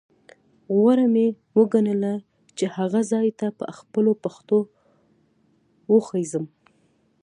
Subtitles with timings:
[0.75, 1.27] غوره مې
[1.57, 2.13] وګڼله
[2.57, 4.59] چې هغه ځاې ته په خپلو پښو
[5.93, 6.45] وخوځېږم.